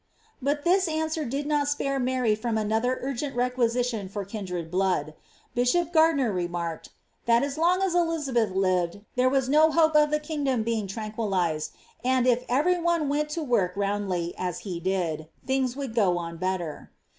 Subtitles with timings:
[0.41, 5.13] But this answer did not spare Mary from another urgent requi«itjon for kindred blood.
[5.53, 6.91] Bishop Gardiner remarked, *■
[7.27, 10.87] that as long as Eliza beth lived there was no hope of the kingdom being
[10.87, 11.69] tr&nquillised,
[12.03, 16.37] and if everg one vent to work roundln, as he did, thmgs would go on
[16.37, 16.89] better."